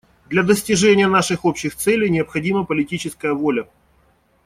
[0.29, 3.67] Для достижения наших общих целей необходима политическая воля.